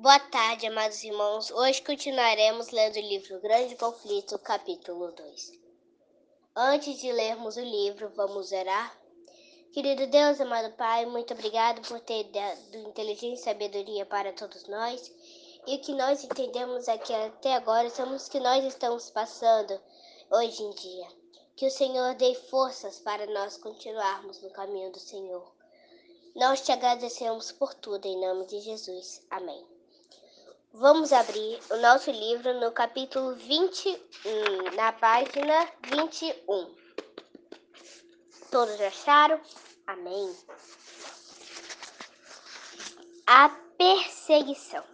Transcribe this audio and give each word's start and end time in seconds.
Boa 0.00 0.20
tarde, 0.20 0.64
amados 0.64 1.02
irmãos. 1.02 1.50
Hoje 1.50 1.82
continuaremos 1.82 2.70
lendo 2.70 2.94
o 2.94 3.00
livro 3.00 3.40
Grande 3.40 3.74
Conflito, 3.74 4.38
capítulo 4.38 5.10
2. 5.10 5.52
Antes 6.54 7.00
de 7.00 7.10
lermos 7.10 7.56
o 7.56 7.62
livro, 7.62 8.08
vamos 8.10 8.52
orar. 8.52 8.96
Querido 9.72 10.06
Deus, 10.06 10.40
amado 10.40 10.72
Pai, 10.76 11.04
muito 11.04 11.34
obrigado 11.34 11.82
por 11.88 11.98
ter 11.98 12.22
dado 12.30 12.76
inteligência 12.76 13.40
e 13.40 13.44
sabedoria 13.44 14.06
para 14.06 14.32
todos 14.32 14.68
nós. 14.68 15.12
E 15.66 15.74
o 15.74 15.80
que 15.80 15.92
nós 15.92 16.22
entendemos 16.22 16.88
aqui 16.88 17.12
até 17.12 17.56
agora 17.56 17.90
somos 17.90 18.28
que 18.28 18.38
nós 18.38 18.64
estamos 18.64 19.10
passando 19.10 19.80
hoje 20.30 20.62
em 20.62 20.70
dia. 20.70 21.08
Que 21.56 21.66
o 21.66 21.72
Senhor 21.72 22.14
dê 22.14 22.36
forças 22.36 23.00
para 23.00 23.26
nós 23.26 23.56
continuarmos 23.56 24.40
no 24.42 24.50
caminho 24.50 24.92
do 24.92 25.00
Senhor. 25.00 25.52
Nós 26.36 26.60
te 26.60 26.70
agradecemos 26.70 27.50
por 27.50 27.74
tudo, 27.74 28.06
em 28.06 28.20
nome 28.20 28.46
de 28.46 28.60
Jesus. 28.60 29.26
Amém. 29.28 29.77
Vamos 30.74 31.12
abrir 31.14 31.58
o 31.70 31.76
nosso 31.78 32.10
livro 32.10 32.60
no 32.60 32.70
capítulo 32.70 33.34
21, 33.34 34.74
na 34.76 34.92
página 34.92 35.66
21. 35.90 36.74
Todos 38.50 38.78
acharam? 38.82 39.40
Amém. 39.86 40.36
A 43.26 43.48
perseguição. 43.78 44.84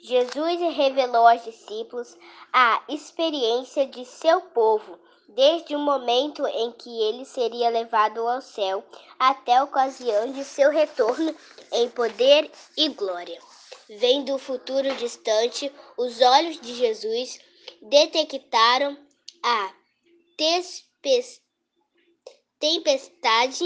Jesus 0.00 0.60
revelou 0.74 1.28
aos 1.28 1.44
discípulos 1.44 2.16
a 2.50 2.82
experiência 2.88 3.86
de 3.86 4.04
seu 4.06 4.40
povo 4.40 4.98
desde 5.28 5.76
o 5.76 5.78
momento 5.78 6.46
em 6.46 6.72
que 6.72 7.02
ele 7.02 7.26
seria 7.26 7.68
levado 7.68 8.26
ao 8.26 8.40
céu 8.40 8.82
até 9.18 9.56
a 9.56 9.64
ocasião 9.64 10.32
de 10.32 10.42
seu 10.42 10.70
retorno 10.70 11.36
em 11.70 11.90
poder 11.90 12.50
e 12.76 12.88
glória. 12.88 13.38
Vendo 13.88 14.34
o 14.34 14.38
futuro 14.38 14.94
distante, 14.96 15.72
os 15.96 16.20
olhos 16.20 16.60
de 16.60 16.74
Jesus 16.74 17.38
detectaram 17.82 18.98
a 19.42 19.74
tempestade 22.58 23.64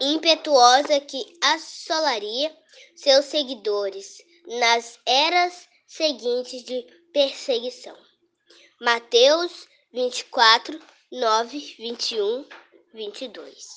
impetuosa 0.00 1.00
que 1.00 1.36
assolaria 1.42 2.56
seus 2.96 3.26
seguidores 3.26 4.18
nas 4.46 4.98
eras 5.04 5.68
seguintes 5.86 6.62
de 6.64 6.82
perseguição. 7.12 7.96
Mateus 8.80 9.68
24, 9.92 10.80
9, 11.10 11.74
21, 11.78 12.46
22. 12.94 13.76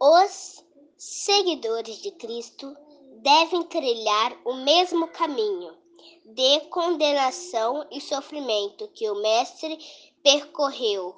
Os 0.00 0.64
seguidores 0.98 2.02
de 2.02 2.10
Cristo 2.10 2.76
devem 3.22 3.62
trilhar 3.62 4.36
o 4.44 4.54
mesmo 4.54 5.06
caminho 5.06 5.76
de 6.24 6.60
condenação 6.70 7.86
e 7.92 8.00
sofrimento 8.00 8.88
que 8.88 9.08
o 9.08 9.14
Mestre 9.22 9.78
percorreu. 10.24 11.14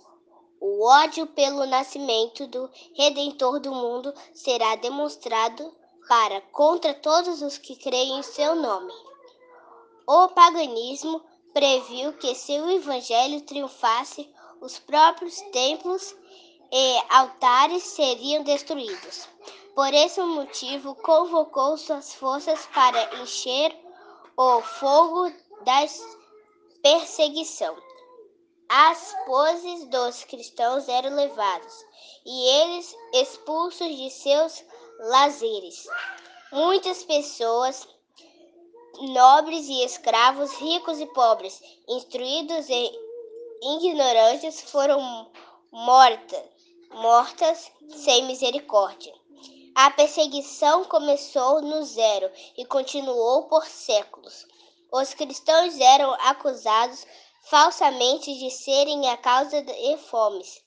O 0.61 0.87
ódio 0.87 1.27
pelo 1.29 1.65
nascimento 1.65 2.47
do 2.47 2.71
Redentor 2.95 3.59
do 3.59 3.73
mundo 3.73 4.13
será 4.35 4.77
demonstrado 4.77 5.75
para 6.07 6.43
contra 6.53 6.93
todos 6.93 7.41
os 7.41 7.57
que 7.57 7.75
creem 7.75 8.19
em 8.19 8.23
seu 8.23 8.55
nome. 8.55 8.93
O 10.07 10.29
paganismo 10.29 11.23
previu 11.55 12.13
que 12.15 12.35
se 12.35 12.61
o 12.61 12.71
evangelho 12.71 13.41
triunfasse, 13.41 14.29
os 14.61 14.79
próprios 14.79 15.41
templos 15.53 16.15
e 16.71 17.03
altares 17.09 17.83
seriam 17.83 18.43
destruídos. 18.45 19.29
Por 19.75 19.95
esse 19.95 20.21
motivo, 20.21 20.95
convocou 20.97 21.77
suas 21.77 22.15
forças 22.15 22.67
para 22.75 23.23
encher 23.23 23.75
o 24.37 24.61
fogo 24.61 25.31
da 25.65 25.87
perseguição. 26.83 27.77
As 28.69 29.15
poses 29.27 29.87
dos 29.89 30.25
cristãos 30.25 30.89
eram 30.89 31.15
levadas 31.15 31.85
e 32.25 32.49
eles 32.49 32.97
expulsos 33.15 33.97
de 33.97 34.11
seus 34.11 34.65
lazeres. 34.99 35.87
Muitas 36.53 37.05
pessoas, 37.05 37.87
nobres 39.01 39.69
e 39.69 39.85
escravos, 39.85 40.53
ricos 40.55 41.01
e 41.01 41.07
pobres, 41.07 41.61
instruídos 41.89 42.69
e 42.69 42.93
ignorantes, 43.63 44.63
foram 44.63 45.31
mortas, 45.71 46.45
mortas 46.91 47.71
sem 47.89 48.25
misericórdia. 48.25 49.20
A 49.75 49.91
perseguição 49.91 50.85
começou 50.85 51.63
no 51.63 51.85
zero 51.85 52.31
e 52.57 52.65
continuou 52.65 53.45
por 53.45 53.65
séculos. 53.67 54.47
Os 54.93 55.15
cristãos 55.15 55.79
eram 55.79 56.13
acusados 56.15 57.07
falsamente 57.43 58.37
de 58.39 58.51
serem 58.51 59.09
a 59.09 59.17
causa 59.17 59.63
de 59.63 59.97
fomes, 59.99 60.61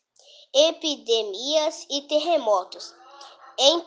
epidemias 0.54 1.86
e 1.90 2.02
terremotos. 2.04 2.94
Em 3.60 3.86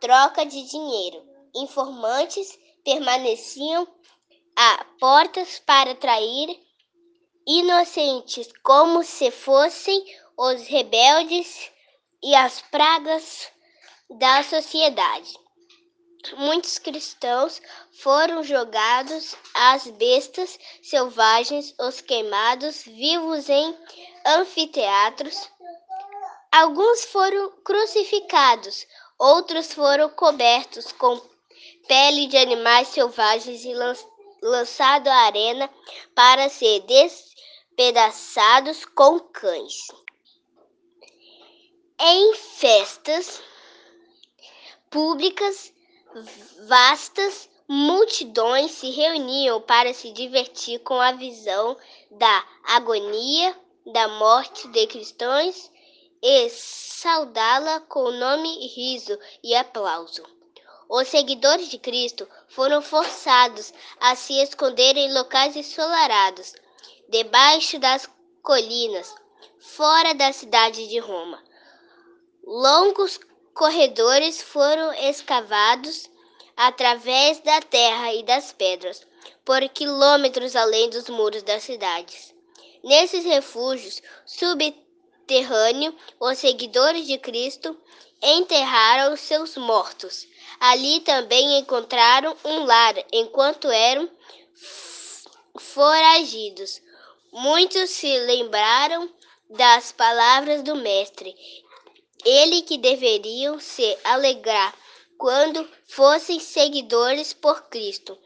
troca 0.00 0.46
de 0.46 0.62
dinheiro, 0.62 1.22
informantes 1.54 2.58
permaneciam 2.84 3.86
a 4.54 4.86
portas 5.00 5.58
para 5.58 5.94
trair 5.94 6.58
inocentes 7.46 8.48
como 8.62 9.02
se 9.02 9.30
fossem 9.30 10.04
os 10.36 10.66
rebeldes 10.66 11.70
e 12.22 12.34
as 12.34 12.62
pragas 12.62 13.50
da 14.10 14.42
sociedade. 14.42 15.38
Muitos 16.36 16.78
cristãos 16.78 17.62
foram 18.02 18.42
jogados 18.42 19.36
às 19.54 19.86
bestas 19.86 20.58
selvagens, 20.82 21.72
os 21.78 22.00
queimados 22.00 22.82
vivos 22.82 23.48
em 23.48 23.76
anfiteatros. 24.24 25.48
Alguns 26.50 27.04
foram 27.04 27.52
crucificados, 27.62 28.86
outros 29.18 29.72
foram 29.72 30.08
cobertos 30.08 30.90
com 30.92 31.20
pele 31.86 32.26
de 32.26 32.36
animais 32.36 32.88
selvagens 32.88 33.64
e 33.64 33.72
lançados 34.42 35.08
à 35.08 35.26
arena 35.26 35.70
para 36.14 36.48
ser 36.48 36.80
despedaçados 36.80 38.84
com 38.84 39.20
cães. 39.20 39.86
Em 41.98 42.34
festas, 42.34 43.40
públicas, 44.96 45.74
vastas 46.66 47.50
multidões 47.68 48.70
se 48.70 48.88
reuniam 48.88 49.60
para 49.60 49.92
se 49.92 50.10
divertir 50.10 50.78
com 50.78 50.98
a 50.98 51.12
visão 51.12 51.76
da 52.12 52.46
agonia, 52.64 53.54
da 53.84 54.08
morte 54.08 54.66
de 54.68 54.86
cristãos 54.86 55.70
e 56.22 56.48
saudá-la 56.48 57.80
com 57.80 58.10
nome, 58.10 58.68
riso 58.68 59.18
e 59.44 59.54
aplauso. 59.54 60.22
Os 60.88 61.08
seguidores 61.08 61.68
de 61.68 61.76
Cristo 61.76 62.26
foram 62.48 62.80
forçados 62.80 63.74
a 64.00 64.16
se 64.16 64.32
esconder 64.40 64.96
em 64.96 65.12
locais 65.12 65.56
ensolarados, 65.56 66.54
debaixo 67.10 67.78
das 67.78 68.08
colinas, 68.42 69.14
fora 69.60 70.14
da 70.14 70.32
cidade 70.32 70.88
de 70.88 70.98
Roma. 70.98 71.44
Longos 72.42 73.20
corredores 73.56 74.42
foram 74.42 74.92
escavados 74.92 76.10
através 76.54 77.40
da 77.40 77.58
terra 77.62 78.12
e 78.12 78.22
das 78.22 78.52
pedras, 78.52 79.06
por 79.46 79.66
quilômetros 79.70 80.54
além 80.54 80.90
dos 80.90 81.08
muros 81.08 81.42
das 81.42 81.62
cidades. 81.62 82.34
Nesses 82.84 83.24
refúgios 83.24 84.02
subterrâneos, 84.26 85.94
os 86.20 86.36
seguidores 86.36 87.06
de 87.06 87.16
Cristo 87.16 87.74
enterraram 88.22 89.16
seus 89.16 89.56
mortos. 89.56 90.28
Ali 90.60 91.00
também 91.00 91.58
encontraram 91.58 92.36
um 92.44 92.64
lar 92.64 92.94
enquanto 93.10 93.70
eram 93.70 94.10
foragidos. 95.58 96.82
Muitos 97.32 97.88
se 97.88 98.18
lembraram 98.18 99.10
das 99.48 99.92
palavras 99.92 100.62
do 100.62 100.74
Mestre 100.76 101.34
ele 102.24 102.62
que 102.62 102.78
deveriam 102.78 103.58
se 103.60 103.96
alegrar 104.04 104.74
quando 105.18 105.68
fossem 105.86 106.40
seguidores 106.40 107.32
por 107.32 107.62
Cristo. 107.68 108.18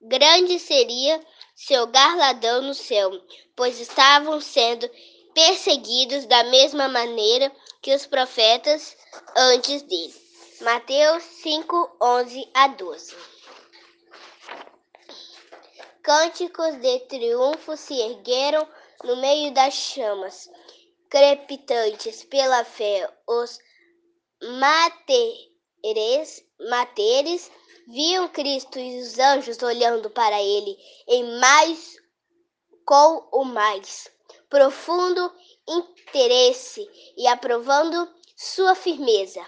Grande 0.00 0.58
seria 0.58 1.24
seu 1.54 1.86
garladão 1.86 2.62
no 2.62 2.74
céu, 2.74 3.10
pois 3.54 3.78
estavam 3.78 4.40
sendo 4.40 4.88
perseguidos 5.34 6.26
da 6.26 6.44
mesma 6.44 6.88
maneira 6.88 7.50
que 7.80 7.94
os 7.94 8.06
profetas 8.06 8.96
antes 9.36 9.82
dele. 9.82 10.14
Mateus 10.60 11.22
5, 11.22 11.96
11 12.00 12.50
a 12.54 12.68
12. 12.68 13.16
Cânticos 16.02 16.76
de 16.80 17.00
triunfo 17.00 17.76
se 17.76 17.94
ergueram 18.00 18.66
no 19.04 19.16
meio 19.16 19.52
das 19.52 19.74
chamas 19.74 20.50
crepitantes 21.12 22.24
pela 22.24 22.64
fé, 22.64 23.06
os 23.26 23.58
materes, 24.58 26.42
materes 26.70 27.50
viam 27.86 28.26
Cristo 28.28 28.78
e 28.78 28.98
os 28.98 29.18
anjos 29.18 29.60
olhando 29.60 30.08
para 30.08 30.42
ele 30.42 30.74
em 31.06 31.38
mais 31.38 31.98
com 32.86 33.28
o 33.30 33.44
mais 33.44 34.10
profundo 34.48 35.30
interesse 35.68 36.88
e 37.14 37.26
aprovando 37.26 38.10
sua 38.34 38.74
firmeza. 38.74 39.44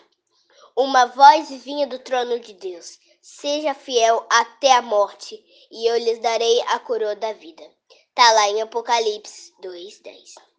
Uma 0.77 1.07
voz 1.07 1.49
vinha 1.65 1.87
do 1.87 1.99
trono 1.99 2.39
de 2.41 2.53
Deus: 2.53 2.99
Seja 3.23 3.73
fiel 3.73 4.27
até 4.29 4.73
a 4.73 4.83
morte, 4.83 5.43
e 5.71 5.87
eu 5.87 5.97
lhes 5.97 6.19
darei 6.19 6.61
a 6.61 6.79
coroa 6.81 7.17
da 7.17 7.33
vida. 7.33 7.65
Está 8.11 8.33
lá 8.33 8.51
em 8.51 8.61
Apocalipse 8.61 9.55
2:10. 9.63 10.54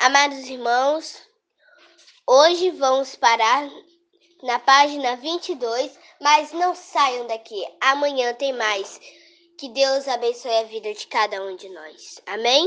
Amados 0.00 0.48
irmãos, 0.48 1.14
hoje 2.26 2.70
vamos 2.70 3.16
parar 3.16 3.70
na 4.42 4.58
página 4.58 5.14
22, 5.16 5.92
mas 6.18 6.52
não 6.52 6.74
saiam 6.74 7.26
daqui. 7.26 7.62
Amanhã 7.82 8.32
tem 8.32 8.50
mais. 8.54 8.98
Que 9.58 9.68
Deus 9.68 10.08
abençoe 10.08 10.56
a 10.56 10.62
vida 10.62 10.94
de 10.94 11.06
cada 11.06 11.44
um 11.44 11.54
de 11.54 11.68
nós. 11.68 12.18
Amém? 12.24 12.66